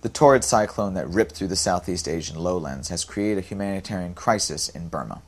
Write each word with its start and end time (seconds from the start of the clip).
The 0.00 0.08
torrid 0.08 0.44
cyclone 0.44 0.94
that 0.94 1.08
ripped 1.08 1.34
through 1.34 1.48
the 1.48 1.56
Southeast 1.56 2.06
Asian 2.06 2.38
lowlands 2.38 2.88
has 2.88 3.04
created 3.04 3.38
a 3.38 3.46
humanitarian 3.46 4.14
crisis 4.14 4.68
in 4.68 4.88
Burma. 4.88 5.22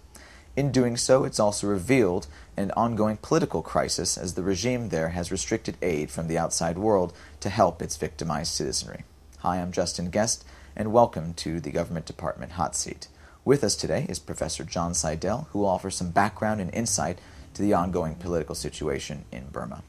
In 0.54 0.70
doing 0.70 0.96
so, 0.96 1.24
it's 1.24 1.40
also 1.40 1.66
revealed 1.66 2.28
an 2.56 2.70
ongoing 2.76 3.16
political 3.16 3.62
crisis 3.62 4.16
as 4.16 4.34
the 4.34 4.44
regime 4.44 4.90
there 4.90 5.08
has 5.08 5.32
restricted 5.32 5.76
aid 5.82 6.12
from 6.12 6.28
the 6.28 6.38
outside 6.38 6.78
world 6.78 7.12
to 7.40 7.48
help 7.50 7.82
its 7.82 7.96
victimized 7.96 8.52
citizenry. 8.52 9.02
Hi, 9.38 9.56
I'm 9.56 9.72
Justin 9.72 10.08
Guest, 10.08 10.44
and 10.76 10.92
welcome 10.92 11.34
to 11.34 11.58
the 11.58 11.72
Government 11.72 12.06
Department 12.06 12.52
Hot 12.52 12.76
Seat. 12.76 13.08
With 13.44 13.64
us 13.64 13.74
today 13.74 14.06
is 14.08 14.20
Professor 14.20 14.62
John 14.62 14.94
Sidel, 14.94 15.48
who 15.50 15.58
will 15.58 15.66
offer 15.66 15.90
some 15.90 16.12
background 16.12 16.60
and 16.60 16.72
insight 16.72 17.18
to 17.54 17.62
the 17.62 17.74
ongoing 17.74 18.14
political 18.14 18.54
situation 18.54 19.24
in 19.32 19.48
Burma. 19.50 19.82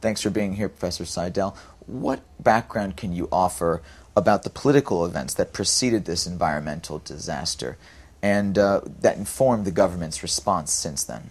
Thanks 0.00 0.22
for 0.22 0.30
being 0.30 0.54
here, 0.54 0.70
Professor 0.70 1.04
Sidel. 1.04 1.54
What 1.90 2.20
background 2.38 2.96
can 2.96 3.12
you 3.12 3.28
offer 3.32 3.82
about 4.16 4.44
the 4.44 4.50
political 4.50 5.04
events 5.04 5.34
that 5.34 5.52
preceded 5.52 6.04
this 6.04 6.26
environmental 6.26 7.00
disaster 7.00 7.76
and 8.22 8.56
uh, 8.56 8.82
that 9.00 9.16
informed 9.16 9.64
the 9.64 9.72
government's 9.72 10.22
response 10.22 10.72
since 10.72 11.02
then? 11.02 11.30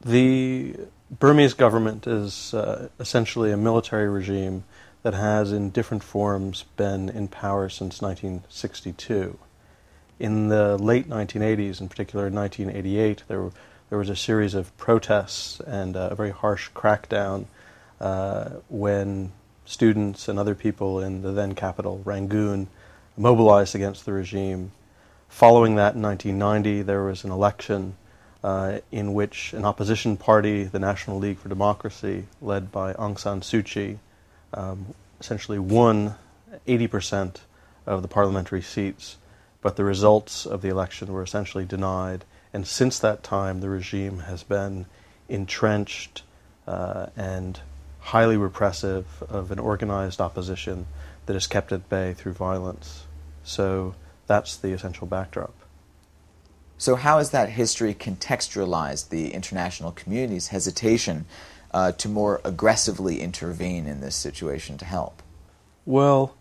The 0.00 0.76
Burmese 1.10 1.54
government 1.54 2.06
is 2.06 2.54
uh, 2.54 2.88
essentially 3.00 3.50
a 3.50 3.56
military 3.56 4.08
regime 4.08 4.64
that 5.02 5.14
has, 5.14 5.52
in 5.52 5.70
different 5.70 6.04
forms, 6.04 6.64
been 6.76 7.08
in 7.08 7.28
power 7.28 7.68
since 7.68 8.00
1962. 8.00 9.38
In 10.20 10.48
the 10.48 10.76
late 10.78 11.08
1980s, 11.08 11.80
in 11.80 11.88
particular 11.88 12.28
in 12.28 12.34
1988, 12.34 13.24
there, 13.26 13.50
there 13.90 13.98
was 13.98 14.10
a 14.10 14.16
series 14.16 14.54
of 14.54 14.76
protests 14.76 15.60
and 15.60 15.96
uh, 15.96 16.08
a 16.10 16.14
very 16.14 16.30
harsh 16.30 16.70
crackdown 16.70 17.46
uh, 18.00 18.50
when 18.68 19.32
students 19.68 20.28
and 20.28 20.38
other 20.38 20.54
people 20.54 20.98
in 20.98 21.20
the 21.20 21.30
then 21.30 21.54
capital, 21.54 22.00
Rangoon, 22.04 22.68
mobilized 23.18 23.74
against 23.74 24.06
the 24.06 24.12
regime. 24.12 24.72
Following 25.28 25.76
that, 25.76 25.94
in 25.94 26.00
1990, 26.00 26.82
there 26.82 27.04
was 27.04 27.22
an 27.22 27.30
election 27.30 27.94
uh, 28.42 28.78
in 28.90 29.12
which 29.12 29.52
an 29.52 29.66
opposition 29.66 30.16
party, 30.16 30.64
the 30.64 30.78
National 30.78 31.18
League 31.18 31.38
for 31.38 31.50
Democracy, 31.50 32.24
led 32.40 32.72
by 32.72 32.94
Aung 32.94 33.18
San 33.18 33.42
Suu 33.42 33.62
Kyi, 33.62 33.98
um, 34.54 34.94
essentially 35.20 35.58
won 35.58 36.14
80% 36.66 37.36
of 37.86 38.00
the 38.00 38.08
parliamentary 38.08 38.62
seats, 38.62 39.18
but 39.60 39.76
the 39.76 39.84
results 39.84 40.46
of 40.46 40.62
the 40.62 40.68
election 40.68 41.12
were 41.12 41.22
essentially 41.22 41.66
denied. 41.66 42.24
And 42.54 42.66
since 42.66 42.98
that 43.00 43.22
time, 43.22 43.60
the 43.60 43.68
regime 43.68 44.20
has 44.20 44.44
been 44.44 44.86
entrenched 45.28 46.22
uh, 46.66 47.06
and 47.16 47.60
highly 48.08 48.38
repressive 48.38 49.22
of 49.28 49.50
an 49.50 49.58
organized 49.58 50.18
opposition 50.18 50.86
that 51.26 51.36
is 51.36 51.46
kept 51.46 51.72
at 51.72 51.88
bay 51.90 52.14
through 52.14 52.32
violence. 52.32 53.04
So 53.44 53.94
that's 54.26 54.56
the 54.56 54.72
essential 54.72 55.06
backdrop. 55.06 55.54
So, 56.78 56.94
how 56.94 57.18
has 57.18 57.32
that 57.32 57.50
history 57.50 57.92
contextualized 57.92 59.08
the 59.08 59.34
international 59.34 59.90
community's 59.92 60.48
hesitation 60.48 61.26
uh, 61.74 61.92
to 61.92 62.08
more 62.08 62.40
aggressively 62.44 63.20
intervene 63.20 63.86
in 63.86 64.00
this 64.00 64.14
situation 64.14 64.78
to 64.78 64.84
help? 64.84 65.22
Well, 65.84 66.34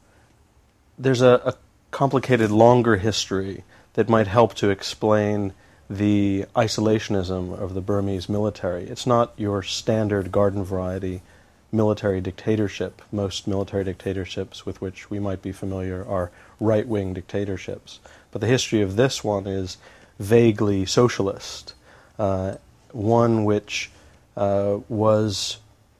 there's 0.97 1.21
a, 1.21 1.41
a 1.43 1.55
complicated, 1.91 2.51
longer 2.51 2.97
history 2.97 3.63
that 3.93 4.07
might 4.07 4.27
help 4.27 4.53
to 4.55 4.69
explain 4.69 5.53
the 5.89 6.45
isolationism 6.55 7.59
of 7.59 7.73
the 7.73 7.81
Burmese 7.81 8.29
military. 8.29 8.83
It's 8.83 9.07
not 9.07 9.33
your 9.37 9.63
standard 9.63 10.31
garden 10.31 10.63
variety 10.63 11.23
military 11.71 12.21
dictatorship. 12.21 13.01
Most 13.11 13.47
military 13.47 13.83
dictatorships 13.83 14.65
with 14.65 14.81
which 14.81 15.09
we 15.09 15.19
might 15.19 15.41
be 15.41 15.51
familiar 15.51 16.05
are 16.05 16.31
right 16.59 16.87
wing 16.87 17.13
dictatorships. 17.13 17.99
But 18.31 18.41
the 18.41 18.47
history 18.47 18.81
of 18.81 18.95
this 18.95 19.23
one 19.23 19.47
is 19.47 19.77
vaguely 20.19 20.85
socialist, 20.85 21.73
uh, 22.17 22.55
one 22.91 23.45
which 23.45 23.91
uh, 24.35 24.79
was 24.87 25.57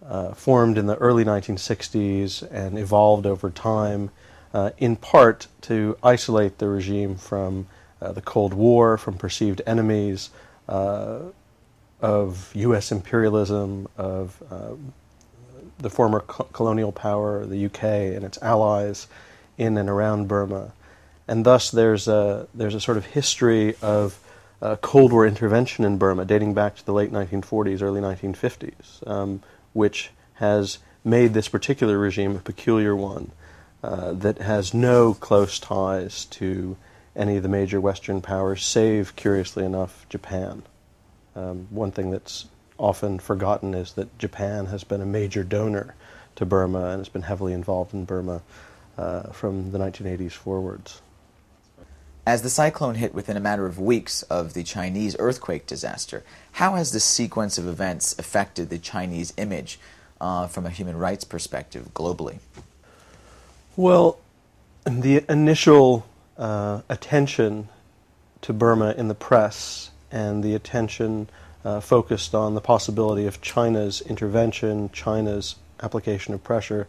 uh, 0.07 0.33
formed 0.33 0.78
in 0.78 0.88
the 0.88 0.95
early 0.95 1.25
1960s 1.25 2.49
and 2.51 2.78
evolved 2.78 3.25
over 3.25 3.49
time, 3.49 4.09
uh, 4.53 4.72
in 4.78 4.95
part 4.95 5.47
to 5.61 5.97
isolate 6.01 6.57
the 6.59 6.67
regime 6.69 7.16
from 7.16 7.67
uh, 8.01 8.11
the 8.11 8.22
Cold 8.22 8.53
War, 8.53 8.97
from 8.97 9.17
perceived 9.17 9.61
enemies 9.67 10.29
uh, 10.69 11.19
of 11.99 12.51
U.S. 12.55 12.91
imperialism, 12.91 13.88
of 13.97 14.41
the 15.79 15.89
former 15.89 16.21
co- 16.21 16.47
colonial 16.53 16.91
power, 16.91 17.45
the 17.45 17.65
UK, 17.65 17.83
and 17.83 18.23
its 18.23 18.38
allies 18.41 19.07
in 19.57 19.77
and 19.77 19.89
around 19.89 20.27
Burma. 20.27 20.71
And 21.27 21.45
thus, 21.45 21.71
there's 21.71 22.07
a, 22.07 22.47
there's 22.53 22.75
a 22.75 22.79
sort 22.79 22.97
of 22.97 23.07
history 23.07 23.75
of 23.81 24.19
uh, 24.61 24.75
Cold 24.77 25.11
War 25.11 25.27
intervention 25.27 25.85
in 25.85 25.97
Burma 25.97 26.25
dating 26.25 26.53
back 26.53 26.75
to 26.77 26.85
the 26.85 26.93
late 26.93 27.11
1940s, 27.11 27.81
early 27.81 28.01
1950s, 28.01 29.07
um, 29.07 29.41
which 29.73 30.11
has 30.35 30.79
made 31.03 31.33
this 31.33 31.47
particular 31.47 31.97
regime 31.97 32.35
a 32.35 32.39
peculiar 32.39 32.95
one 32.95 33.31
uh, 33.83 34.13
that 34.13 34.39
has 34.39 34.73
no 34.73 35.13
close 35.13 35.59
ties 35.59 36.25
to 36.25 36.75
any 37.16 37.37
of 37.37 37.43
the 37.43 37.49
major 37.49 37.81
Western 37.81 38.21
powers, 38.21 38.63
save, 38.63 39.16
curiously 39.16 39.66
enough, 39.66 40.05
Japan. 40.09 40.63
Um, 41.35 41.67
one 41.69 41.91
thing 41.91 42.11
that's 42.11 42.47
often 42.77 43.19
forgotten 43.19 43.73
is 43.73 43.93
that 43.93 44.17
Japan 44.17 44.67
has 44.67 44.83
been 44.83 45.01
a 45.01 45.05
major 45.05 45.43
donor 45.43 45.95
to 46.35 46.45
Burma 46.45 46.89
and 46.89 46.99
has 46.99 47.09
been 47.09 47.23
heavily 47.23 47.53
involved 47.53 47.93
in 47.93 48.05
Burma 48.05 48.41
uh, 48.97 49.31
from 49.31 49.71
the 49.71 49.77
1980s 49.77 50.31
forwards. 50.31 51.01
As 52.25 52.41
the 52.41 52.49
cyclone 52.49 52.95
hit 52.95 53.13
within 53.13 53.37
a 53.37 53.39
matter 53.39 53.66
of 53.66 53.79
weeks 53.79 54.21
of 54.23 54.53
the 54.53 54.63
Chinese 54.63 55.16
earthquake 55.17 55.66
disaster, 55.66 56.23
how 56.53 56.75
has 56.75 56.91
this 56.91 57.05
sequence 57.05 57.57
of 57.57 57.67
events 57.67 58.17
affected 58.19 58.69
the 58.69 58.77
Chinese 58.77 59.33
image 59.37 59.79
uh, 60.19 60.47
from 60.47 60.66
a 60.66 60.69
human 60.69 60.97
rights 60.97 61.23
perspective 61.23 61.89
globally? 61.93 62.39
Well, 63.77 64.19
the 64.85 65.23
initial 65.29 66.05
uh, 66.37 66.81
attention 66.89 67.69
to 68.41 68.53
Burma 68.53 68.93
in 68.97 69.07
the 69.07 69.16
press 69.16 69.91
and 70.11 70.43
the 70.43 70.53
attention 70.53 71.29
uh, 71.67 71.81
focused 71.81 72.33
on 72.33 72.55
the 72.55 72.61
possibility 72.61 73.25
of 73.25 73.41
China's 73.41 74.00
intervention, 74.00 74.89
China's 74.94 75.55
application 75.83 76.33
of 76.33 76.41
pressure, 76.41 76.88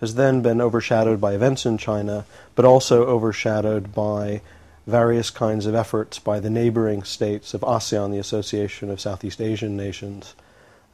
has 0.00 0.14
then 0.14 0.42
been 0.42 0.60
overshadowed 0.60 1.18
by 1.22 1.32
events 1.32 1.64
in 1.64 1.78
China, 1.78 2.26
but 2.54 2.66
also 2.66 3.06
overshadowed 3.06 3.94
by 3.94 4.42
various 4.86 5.30
kinds 5.30 5.64
of 5.64 5.74
efforts 5.74 6.18
by 6.18 6.38
the 6.38 6.50
neighboring 6.50 7.02
states 7.02 7.54
of 7.54 7.62
ASEAN, 7.62 8.10
the 8.12 8.18
Association 8.18 8.90
of 8.90 9.00
Southeast 9.00 9.40
Asian 9.40 9.74
Nations, 9.74 10.34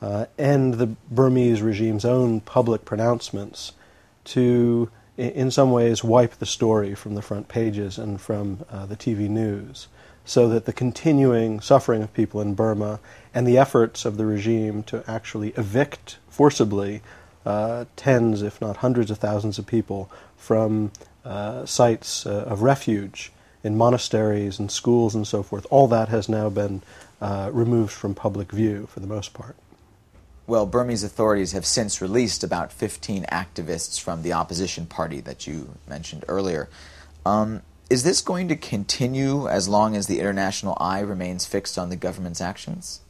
uh, 0.00 0.26
and 0.38 0.74
the 0.74 0.94
Burmese 1.10 1.62
regime's 1.62 2.04
own 2.04 2.40
public 2.40 2.84
pronouncements 2.84 3.72
to, 4.22 4.88
in 5.16 5.50
some 5.50 5.72
ways, 5.72 6.04
wipe 6.04 6.34
the 6.34 6.46
story 6.46 6.94
from 6.94 7.16
the 7.16 7.22
front 7.22 7.48
pages 7.48 7.98
and 7.98 8.20
from 8.20 8.64
uh, 8.70 8.86
the 8.86 8.96
TV 8.96 9.28
news 9.28 9.88
so 10.26 10.48
that 10.48 10.66
the 10.66 10.72
continuing 10.72 11.60
suffering 11.60 12.02
of 12.02 12.12
people 12.12 12.40
in 12.40 12.54
Burma 12.54 12.98
and 13.32 13.46
the 13.46 13.56
efforts 13.56 14.04
of 14.04 14.16
the 14.16 14.26
regime 14.26 14.82
to 14.82 15.02
actually 15.08 15.50
evict 15.50 16.18
forcibly 16.28 17.00
uh, 17.46 17.84
tens, 17.94 18.42
if 18.42 18.60
not 18.60 18.78
hundreds 18.78 19.10
of 19.10 19.18
thousands 19.18 19.58
of 19.58 19.66
people 19.66 20.10
from 20.36 20.90
uh, 21.24 21.64
sites 21.64 22.26
uh, 22.26 22.44
of 22.48 22.62
refuge 22.62 23.32
in 23.62 23.76
monasteries 23.76 24.58
and 24.58 24.70
schools 24.70 25.14
and 25.14 25.26
so 25.26 25.44
forth, 25.44 25.64
all 25.70 25.86
that 25.86 26.08
has 26.08 26.28
now 26.28 26.50
been 26.50 26.82
uh, 27.20 27.48
removed 27.52 27.92
from 27.92 28.14
public 28.14 28.50
view 28.50 28.88
for 28.90 28.98
the 28.98 29.06
most 29.06 29.32
part. 29.32 29.54
Well, 30.48 30.66
Burmese 30.66 31.04
authorities 31.04 31.52
have 31.52 31.66
since 31.66 32.00
released 32.00 32.44
about 32.44 32.72
15 32.72 33.24
activists 33.24 34.00
from 34.00 34.22
the 34.22 34.32
opposition 34.32 34.86
party 34.86 35.20
that 35.20 35.46
you 35.46 35.76
mentioned 35.88 36.24
earlier. 36.28 36.68
Um, 37.24 37.62
is 37.88 38.02
this 38.02 38.20
going 38.20 38.48
to 38.48 38.56
continue 38.56 39.48
as 39.48 39.68
long 39.68 39.94
as 39.94 40.06
the 40.06 40.18
international 40.18 40.76
eye 40.80 41.00
remains 41.00 41.46
fixed 41.46 41.78
on 41.78 41.88
the 41.88 41.96
government's 41.96 42.40
actions? 42.40 43.00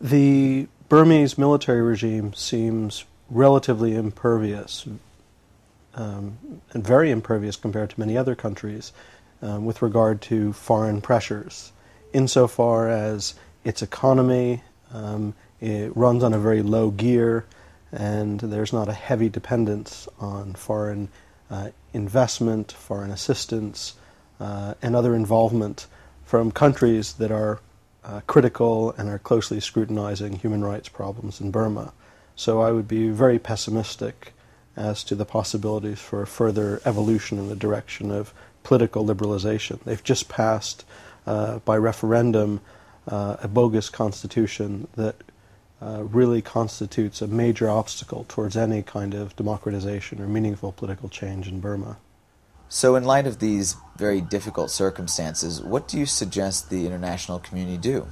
The 0.00 0.68
Burmese 0.88 1.38
military 1.38 1.82
regime 1.82 2.34
seems 2.34 3.04
relatively 3.30 3.94
impervious, 3.94 4.86
um, 5.94 6.38
and 6.72 6.84
very 6.84 7.10
impervious 7.10 7.56
compared 7.56 7.90
to 7.90 8.00
many 8.00 8.16
other 8.16 8.34
countries, 8.34 8.92
um, 9.40 9.64
with 9.64 9.82
regard 9.82 10.20
to 10.22 10.52
foreign 10.52 11.00
pressures, 11.00 11.72
insofar 12.12 12.88
as 12.88 13.34
its 13.64 13.82
economy 13.82 14.62
um, 14.92 15.34
it 15.60 15.96
runs 15.96 16.22
on 16.24 16.34
a 16.34 16.38
very 16.38 16.62
low 16.62 16.90
gear, 16.90 17.44
and 17.92 18.40
there's 18.40 18.72
not 18.72 18.88
a 18.88 18.92
heavy 18.92 19.28
dependence 19.28 20.08
on 20.18 20.54
foreign 20.54 21.08
uh, 21.52 21.70
investment, 21.92 22.72
foreign 22.72 23.10
assistance, 23.10 23.94
uh, 24.40 24.74
and 24.82 24.96
other 24.96 25.14
involvement 25.14 25.86
from 26.24 26.50
countries 26.50 27.12
that 27.14 27.30
are 27.30 27.60
uh, 28.04 28.20
critical 28.26 28.92
and 28.92 29.08
are 29.08 29.18
closely 29.18 29.60
scrutinizing 29.60 30.32
human 30.32 30.64
rights 30.64 30.88
problems 30.88 31.40
in 31.40 31.50
Burma. 31.50 31.92
So 32.34 32.60
I 32.62 32.72
would 32.72 32.88
be 32.88 33.10
very 33.10 33.38
pessimistic 33.38 34.32
as 34.74 35.04
to 35.04 35.14
the 35.14 35.26
possibilities 35.26 36.00
for 36.00 36.24
further 36.24 36.80
evolution 36.84 37.38
in 37.38 37.48
the 37.48 37.54
direction 37.54 38.10
of 38.10 38.32
political 38.62 39.04
liberalization. 39.04 39.78
They've 39.84 40.02
just 40.02 40.28
passed 40.28 40.84
uh, 41.26 41.58
by 41.58 41.76
referendum 41.76 42.60
uh, 43.06 43.36
a 43.42 43.48
bogus 43.48 43.90
constitution 43.90 44.88
that 44.96 45.16
uh, 45.82 46.04
really 46.04 46.40
constitutes 46.40 47.20
a 47.20 47.26
major 47.26 47.68
obstacle 47.68 48.24
towards 48.28 48.56
any 48.56 48.82
kind 48.82 49.14
of 49.14 49.34
democratization 49.34 50.20
or 50.20 50.28
meaningful 50.28 50.70
political 50.70 51.08
change 51.08 51.48
in 51.48 51.58
Burma. 51.58 51.96
So, 52.68 52.94
in 52.94 53.04
light 53.04 53.26
of 53.26 53.40
these 53.40 53.76
very 53.96 54.20
difficult 54.20 54.70
circumstances, 54.70 55.60
what 55.60 55.88
do 55.88 55.98
you 55.98 56.06
suggest 56.06 56.70
the 56.70 56.86
international 56.86 57.40
community 57.40 57.78
do? 57.78 58.06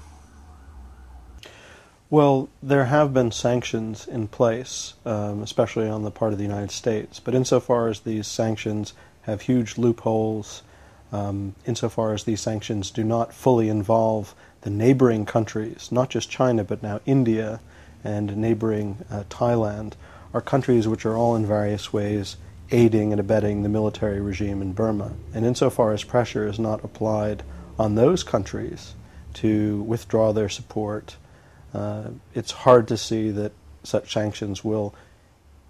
Well, 2.11 2.49
there 2.61 2.87
have 2.87 3.15
been 3.15 3.31
sanctions 3.31 4.07
in 4.09 4.27
place, 4.27 4.95
um, 5.07 5.41
especially 5.41 5.89
on 5.89 6.03
the 6.03 6.11
part 6.11 6.33
of 6.33 6.39
the 6.39 6.45
United 6.45 6.73
States. 6.73 7.21
But 7.21 7.37
insofar 7.37 7.89
as 7.89 8.01
these 8.01 8.27
sanctions 8.27 8.95
have 9.23 9.43
huge 9.43 9.79
loopholes, 9.79 10.65
um, 11.13 11.55
insofar 11.67 12.15
as 12.15 12.25
these 12.25 12.41
sanctions 12.41 12.91
do 12.91 13.05
not 13.05 13.33
fully 13.33 13.69
involve 13.69 14.35
the 14.63 14.71
neighboring 14.71 15.25
countries, 15.25 15.89
not 15.91 16.11
just 16.11 16.31
China, 16.31 16.65
but 16.65 16.83
now 16.83 17.01
India 17.07 17.61
and 18.05 18.37
neighboring 18.37 18.99
uh, 19.11 19.25
Thailand, 19.29 19.95
are 20.33 20.41
countries 20.41 20.87
which 20.87 21.05
are 21.05 21.17
all 21.17 21.35
in 21.35 21.47
various 21.47 21.93
ways 21.93 22.37
aiding 22.71 23.13
and 23.13 23.21
abetting 23.21 23.63
the 23.63 23.69
military 23.69 24.21
regime 24.21 24.63
in 24.63 24.73
Burma. 24.73 25.13
And 25.35 25.45
insofar 25.45 25.93
as 25.93 26.05
pressure 26.05 26.47
is 26.47 26.59
not 26.59 26.85
applied 26.85 27.43
on 27.79 27.95
those 27.95 28.23
countries 28.23 28.95
to 29.35 29.83
withdraw 29.83 30.33
their 30.33 30.49
support, 30.49 31.17
uh, 31.75 32.11
it's 32.35 32.53
hard 32.53 32.87
to 32.89 32.97
see 32.97 33.31
that 33.31 33.53
such 33.83 34.13
sanctions 34.13 34.65
will 34.65 34.95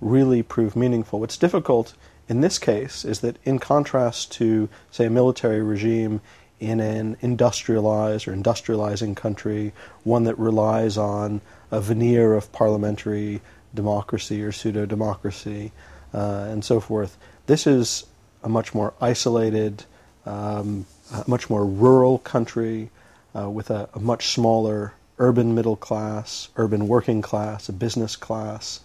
really 0.00 0.42
prove 0.42 0.76
meaningful. 0.76 1.20
What's 1.20 1.36
difficult 1.36 1.94
in 2.28 2.40
this 2.40 2.58
case 2.58 3.04
is 3.04 3.20
that, 3.20 3.36
in 3.44 3.58
contrast 3.58 4.32
to, 4.32 4.68
say, 4.90 5.06
a 5.06 5.10
military 5.10 5.62
regime 5.62 6.20
in 6.60 6.78
an 6.78 7.16
industrialized 7.20 8.28
or 8.28 8.36
industrializing 8.36 9.16
country, 9.16 9.72
one 10.04 10.24
that 10.24 10.38
relies 10.38 10.96
on 10.98 11.40
a 11.70 11.80
veneer 11.80 12.34
of 12.34 12.52
parliamentary 12.52 13.40
democracy 13.74 14.42
or 14.42 14.52
pseudo 14.52 14.84
democracy 14.84 15.72
uh, 16.12 16.46
and 16.48 16.64
so 16.64 16.80
forth, 16.80 17.16
this 17.46 17.66
is 17.66 18.04
a 18.42 18.48
much 18.48 18.74
more 18.74 18.92
isolated, 19.00 19.84
um, 20.26 20.86
much 21.26 21.48
more 21.48 21.64
rural 21.64 22.18
country 22.18 22.90
uh, 23.36 23.48
with 23.48 23.70
a, 23.70 23.88
a 23.94 24.00
much 24.00 24.28
smaller 24.28 24.92
urban 25.18 25.54
middle 25.54 25.76
class, 25.76 26.48
urban 26.56 26.88
working 26.88 27.22
class, 27.22 27.68
a 27.68 27.72
business 27.72 28.16
class, 28.16 28.80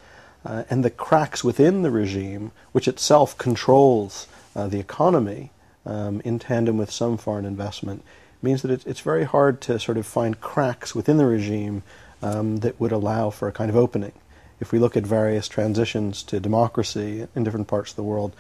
uh, 0.46 0.64
and 0.70 0.84
the 0.86 0.90
cracks 0.90 1.44
within 1.44 1.82
the 1.82 1.90
regime, 1.90 2.52
which 2.72 2.88
itself 2.88 3.38
controls 3.38 4.28
uh, 4.56 4.68
the 4.68 4.80
economy 4.80 5.52
um, 5.86 6.22
in 6.26 6.40
tandem 6.40 6.78
with 6.78 6.92
some 6.92 7.18
foreign 7.18 7.46
investment, 7.46 8.04
means 8.42 8.62
that 8.62 8.72
it, 8.72 8.86
it's 8.86 9.02
very 9.02 9.24
hard 9.24 9.62
to 9.62 9.80
sort 9.80 9.98
of 9.98 10.06
find 10.06 10.40
cracks 10.42 10.94
within 10.96 11.18
the 11.18 11.26
regime 11.26 11.84
um, 12.22 12.58
that 12.58 12.80
would 12.80 12.92
allow 12.92 13.30
for 13.30 13.48
a 13.48 13.52
kind 13.52 13.70
of 13.70 13.76
opening. 13.76 14.14
If 14.60 14.72
we 14.72 14.80
look 14.80 14.96
at 14.96 15.04
various 15.04 15.48
transitions 15.48 16.24
to 16.24 16.40
democracy 16.40 17.28
in 17.36 17.44
different 17.44 17.68
parts 17.68 17.92
of 17.92 17.96
the 17.98 18.04
world, 18.04 18.34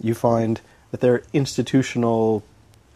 you 0.00 0.14
find 0.14 0.60
that 0.90 1.00
there 1.00 1.14
are 1.14 1.22
institutional 1.32 2.42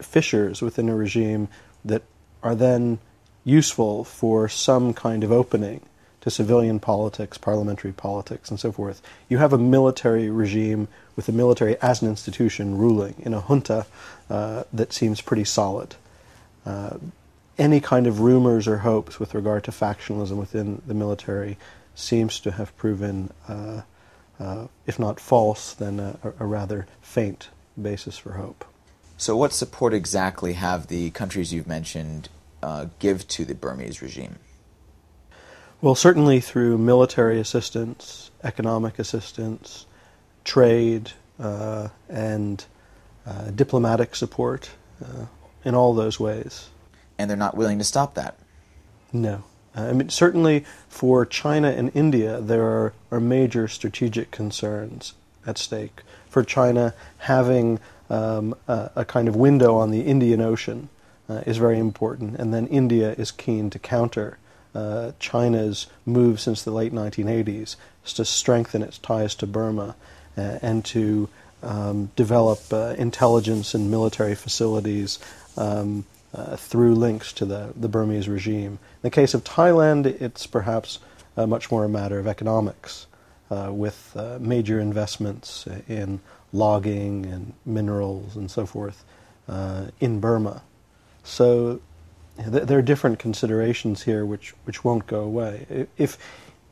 fissures 0.01 0.61
within 0.61 0.89
a 0.89 0.95
regime 0.95 1.47
that 1.85 2.03
are 2.43 2.55
then 2.55 2.99
useful 3.43 4.03
for 4.03 4.49
some 4.49 4.93
kind 4.93 5.23
of 5.23 5.31
opening 5.31 5.81
to 6.25 6.31
civilian 6.31 6.79
politics, 6.79 7.37
parliamentary 7.37 7.91
politics, 7.91 8.49
and 8.49 8.59
so 8.59 8.71
forth. 8.71 8.99
You 9.29 9.37
have 9.37 9.53
a 9.53 9.59
military 9.59 10.27
regime 10.27 10.87
with 11.15 11.27
the 11.27 11.31
military 11.31 11.79
as 11.83 12.01
an 12.01 12.09
institution 12.09 12.79
ruling 12.79 13.13
in 13.19 13.35
a 13.35 13.41
junta 13.41 13.85
uh, 14.27 14.63
that 14.73 14.91
seems 14.91 15.21
pretty 15.21 15.43
solid. 15.43 15.95
Uh, 16.65 16.97
any 17.59 17.79
kind 17.79 18.07
of 18.07 18.21
rumors 18.21 18.67
or 18.67 18.77
hopes 18.79 19.19
with 19.19 19.35
regard 19.35 19.63
to 19.65 19.71
factionalism 19.71 20.37
within 20.37 20.81
the 20.87 20.95
military 20.95 21.57
seems 21.93 22.39
to 22.39 22.51
have 22.53 22.75
proven, 22.75 23.31
uh, 23.47 23.81
uh 24.39 24.65
if 24.87 24.97
not 24.97 25.19
false, 25.19 25.75
then 25.75 25.99
a, 25.99 26.17
a 26.39 26.45
rather 26.45 26.87
faint 27.03 27.49
basis 27.79 28.17
for 28.17 28.31
hope. 28.31 28.65
So, 29.15 29.37
what 29.37 29.53
support 29.53 29.93
exactly 29.93 30.53
have 30.53 30.87
the 30.87 31.11
countries 31.11 31.53
you've 31.53 31.67
mentioned 31.67 32.29
uh, 32.63 32.87
give 32.97 33.27
to 33.27 33.45
the 33.45 33.53
Burmese 33.53 34.01
regime? 34.01 34.37
Well, 35.85 35.93
certainly 35.93 36.39
through 36.39 36.79
military 36.79 37.39
assistance, 37.39 38.31
economic 38.43 38.97
assistance, 38.97 39.85
trade, 40.43 41.11
uh, 41.39 41.89
and 42.09 42.65
uh, 43.23 43.51
diplomatic 43.51 44.15
support 44.15 44.71
uh, 44.99 45.27
in 45.63 45.75
all 45.75 45.93
those 45.93 46.19
ways. 46.19 46.69
And 47.19 47.29
they're 47.29 47.37
not 47.37 47.55
willing 47.55 47.77
to 47.77 47.83
stop 47.83 48.15
that? 48.15 48.35
No. 49.13 49.43
Uh, 49.77 49.81
I 49.81 49.93
mean, 49.93 50.09
certainly 50.09 50.65
for 50.89 51.23
China 51.23 51.69
and 51.69 51.91
India, 51.93 52.41
there 52.41 52.63
are, 52.63 52.93
are 53.11 53.19
major 53.19 53.67
strategic 53.67 54.31
concerns 54.31 55.13
at 55.45 55.59
stake. 55.59 56.01
For 56.27 56.43
China, 56.43 56.95
having 57.19 57.79
um, 58.09 58.55
a, 58.67 58.89
a, 58.95 59.05
kind 59.05 59.27
of 59.27 59.35
window 59.35 59.75
on 59.75 59.91
the 59.91 60.01
Indian 60.01 60.41
Ocean 60.41 60.89
uh, 61.29 61.43
is 61.45 61.57
very 61.57 61.77
important, 61.77 62.37
and 62.37 62.51
then 62.51 62.65
India 62.65 63.11
is 63.19 63.29
keen 63.29 63.69
to 63.69 63.77
counter 63.77 64.39
uh, 64.75 65.13
China's 65.19 65.87
move 66.05 66.39
since 66.39 66.63
the 66.63 66.71
late 66.71 66.93
1980s 66.93 67.75
is 68.05 68.13
to 68.13 68.25
strengthen 68.25 68.81
its 68.81 68.97
ties 68.97 69.33
to 69.35 69.47
Burma 69.47 69.95
uh, 70.37 70.59
and 70.61 70.83
to 70.85 71.29
um, 71.63 72.11
develop 72.15 72.59
uh, 72.71 72.93
intelligence 72.97 73.73
and 73.73 73.89
military 73.89 74.35
facilities 74.35 75.17
um, 75.57 76.05
uh, 76.33 76.57
through 76.57 76.95
links 76.95 77.31
to 77.33 77.45
the, 77.45 77.73
the 77.75 77.87
Burmese 77.87 78.27
regime. 78.27 78.73
In 78.73 79.01
the 79.01 79.09
case 79.09 79.33
of 79.33 79.43
Thailand, 79.43 80.05
it's 80.05 80.45
perhaps 80.45 80.99
much 81.37 81.71
more 81.71 81.83
a 81.83 81.89
matter 81.89 82.17
of 82.17 82.27
economics, 82.27 83.07
with 83.49 84.17
major 84.39 84.79
investments 84.79 85.67
in 85.89 86.21
logging 86.53 87.25
and 87.25 87.53
minerals 87.65 88.37
and 88.37 88.49
so 88.49 88.65
forth 88.65 89.03
in 89.99 90.19
Burma. 90.21 90.61
So 91.25 91.81
there 92.37 92.77
are 92.77 92.83
different 92.83 93.19
considerations 93.19 94.03
here 94.03 94.25
which, 94.25 94.53
which 94.65 94.83
won't 94.83 95.07
go 95.07 95.21
away. 95.21 95.87
If, 95.97 96.17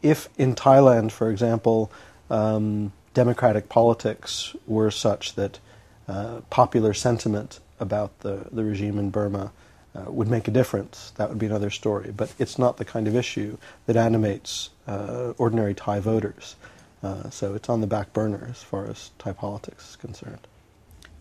if 0.02 0.30
in 0.38 0.56
Thailand, 0.56 1.12
for 1.12 1.30
example, 1.30 1.92
um, 2.30 2.92
democratic 3.14 3.70
politics 3.70 4.56
were 4.68 4.92
such 4.92 5.36
that 5.36 5.60
uh, 6.08 6.42
popular 6.50 6.94
sentiment 6.94 7.60
about 7.80 8.20
the, 8.20 8.46
the 8.52 8.64
regime 8.64 9.00
in 9.00 9.10
Burma 9.10 9.52
uh, 9.96 10.12
would 10.12 10.28
make 10.28 10.48
a 10.48 10.52
difference, 10.52 11.12
that 11.18 11.30
would 11.30 11.40
be 11.40 11.46
another 11.46 11.70
story. 11.70 12.12
But 12.16 12.34
it's 12.40 12.60
not 12.60 12.78
the 12.78 12.86
kind 12.86 13.08
of 13.08 13.16
issue 13.16 13.58
that 13.86 13.96
animates 13.96 14.70
uh, 14.88 15.34
ordinary 15.38 15.74
Thai 15.74 16.00
voters. 16.00 16.56
Uh, 17.02 17.30
so 17.30 17.54
it's 17.54 17.70
on 17.70 17.82
the 17.82 17.88
back 17.88 18.12
burner 18.14 18.48
as 18.50 18.64
far 18.64 18.86
as 18.86 19.12
Thai 19.20 19.34
politics 19.34 19.92
is 19.92 19.96
concerned 19.96 20.48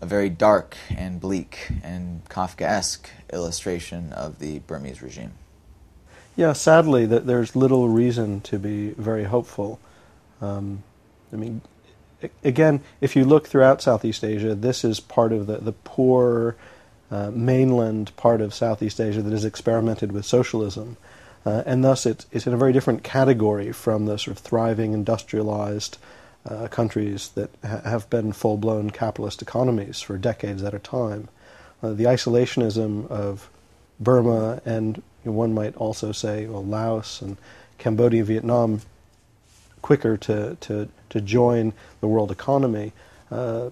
a 0.03 0.07
very 0.07 0.29
dark 0.29 0.77
and 0.91 1.21
bleak 1.21 1.71
and 1.83 2.23
Kafkaesque 2.29 3.07
illustration 3.33 4.13
of 4.13 4.41
the 4.41 4.59
Burmese 4.59 5.01
regime. 5.01 5.33
Yeah, 6.35 6.55
sadly, 6.55 7.07
that 7.07 7.27
there's 7.27 7.55
little 7.55 7.89
reason 7.89 8.41
to 8.43 8.59
be 8.59 8.91
very 8.91 9.25
hopeful. 9.25 9.79
Um, 10.41 10.83
I 11.33 11.37
mean, 11.37 11.61
again, 12.43 12.81
if 13.01 13.15
you 13.15 13.25
look 13.25 13.47
throughout 13.47 13.81
Southeast 13.81 14.25
Asia, 14.25 14.57
this 14.57 14.85
is 14.85 14.99
part 14.99 15.33
of 15.33 15.47
the, 15.47 15.59
the 15.59 15.73
poor 15.73 16.57
uh, 17.11 17.31
mainland 17.31 18.15
part 18.17 18.41
of 18.41 18.53
Southeast 18.53 19.01
Asia 19.01 19.23
that 19.23 19.31
has 19.31 19.45
experimented 19.45 20.11
with 20.11 20.27
socialism. 20.27 20.97
Uh, 21.47 21.63
and 21.65 21.85
thus, 21.85 22.07
it, 22.07 22.27
it's 22.33 22.47
in 22.47 22.55
a 22.55 22.57
very 22.57 22.73
different 22.73 23.05
category 23.05 23.71
from 23.71 24.07
the 24.07 24.19
sort 24.19 24.37
of 24.37 24.43
thriving, 24.43 24.95
industrialized 24.95 25.97
uh, 26.49 26.69
countries 26.69 27.31
that 27.31 27.51
ha- 27.65 27.83
have 27.83 28.09
been 28.11 28.33
full 28.33 28.57
blown 28.57 28.91
capitalist 28.91 29.43
economies 29.43 30.01
for 30.01 30.19
decades 30.19 30.63
at 30.63 30.75
a 30.75 30.79
time. 30.79 31.29
Uh, 31.83 31.93
the 31.93 32.05
isolationism 32.05 33.09
of 33.11 33.49
Burma 34.01 34.61
and 34.65 34.97
you 34.97 35.31
know, 35.31 35.33
one 35.33 35.55
might 35.55 35.77
also 35.77 36.13
say 36.13 36.47
well, 36.47 36.65
Laos 36.65 37.23
and 37.23 37.37
Cambodia, 37.79 38.25
Vietnam, 38.25 38.81
quicker 39.83 40.17
to, 40.17 40.57
to, 40.61 40.89
to 41.11 41.21
join 41.21 41.73
the 42.01 42.07
world 42.07 42.31
economy. 42.31 42.93
Uh, 43.31 43.71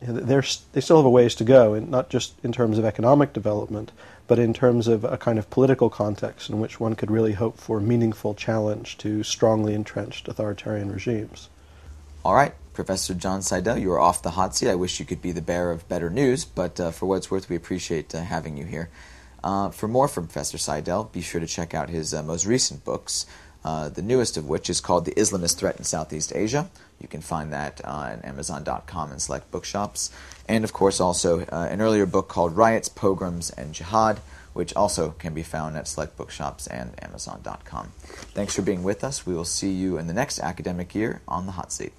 they 0.00 0.80
still 0.80 0.96
have 0.96 1.06
a 1.06 1.10
ways 1.10 1.34
to 1.36 1.44
go, 1.44 1.74
and 1.74 1.90
not 1.90 2.10
just 2.10 2.34
in 2.42 2.52
terms 2.52 2.78
of 2.78 2.84
economic 2.84 3.32
development, 3.32 3.92
but 4.26 4.38
in 4.38 4.52
terms 4.52 4.88
of 4.88 5.04
a 5.04 5.16
kind 5.16 5.38
of 5.38 5.50
political 5.50 5.90
context 5.90 6.50
in 6.50 6.60
which 6.60 6.80
one 6.80 6.94
could 6.94 7.10
really 7.10 7.32
hope 7.32 7.58
for 7.58 7.80
meaningful 7.80 8.34
challenge 8.34 8.98
to 8.98 9.22
strongly 9.22 9.74
entrenched 9.74 10.28
authoritarian 10.28 10.92
regimes. 10.92 11.48
All 12.24 12.34
right, 12.34 12.54
Professor 12.72 13.14
John 13.14 13.40
Sidel, 13.40 13.78
you 13.78 13.92
are 13.92 14.00
off 14.00 14.22
the 14.22 14.32
hot 14.32 14.56
seat. 14.56 14.68
I 14.68 14.74
wish 14.74 14.98
you 14.98 15.06
could 15.06 15.22
be 15.22 15.32
the 15.32 15.40
bearer 15.40 15.70
of 15.70 15.88
better 15.88 16.10
news, 16.10 16.44
but 16.44 16.80
uh, 16.80 16.90
for 16.90 17.06
what 17.06 17.16
it's 17.16 17.30
worth, 17.30 17.48
we 17.48 17.56
appreciate 17.56 18.14
uh, 18.14 18.22
having 18.22 18.56
you 18.56 18.64
here. 18.64 18.90
Uh, 19.44 19.70
for 19.70 19.86
more 19.86 20.08
from 20.08 20.26
Professor 20.26 20.58
Sidel, 20.58 21.04
be 21.04 21.20
sure 21.20 21.40
to 21.40 21.46
check 21.46 21.72
out 21.72 21.88
his 21.88 22.12
uh, 22.12 22.22
most 22.22 22.46
recent 22.46 22.84
books, 22.84 23.26
uh, 23.66 23.88
the 23.88 24.00
newest 24.00 24.36
of 24.36 24.48
which 24.48 24.70
is 24.70 24.80
called 24.80 25.04
The 25.04 25.14
Islamist 25.14 25.56
Threat 25.56 25.76
in 25.76 25.82
Southeast 25.82 26.32
Asia 26.32 26.70
You 27.00 27.08
can 27.08 27.20
find 27.20 27.52
that 27.52 27.84
on 27.84 28.20
Amazon.com 28.20 29.10
and 29.10 29.20
select 29.20 29.50
bookshops. 29.50 30.12
And 30.48 30.62
of 30.62 30.72
course, 30.72 31.00
also 31.00 31.40
uh, 31.40 31.66
an 31.68 31.80
earlier 31.80 32.06
book 32.06 32.28
called 32.28 32.56
Riots, 32.56 32.88
Pogroms, 32.88 33.50
and 33.50 33.74
Jihad, 33.74 34.20
which 34.52 34.72
also 34.76 35.10
can 35.18 35.34
be 35.34 35.42
found 35.42 35.76
at 35.76 35.88
select 35.88 36.16
bookshops 36.16 36.68
and 36.68 36.94
Amazon.com. 37.02 37.88
Thanks 38.36 38.54
for 38.54 38.62
being 38.62 38.84
with 38.84 39.02
us. 39.02 39.26
We 39.26 39.34
will 39.34 39.44
see 39.44 39.72
you 39.72 39.98
in 39.98 40.06
the 40.06 40.14
next 40.14 40.38
academic 40.38 40.94
year 40.94 41.20
on 41.26 41.46
the 41.46 41.52
hot 41.52 41.72
seat. 41.72 41.92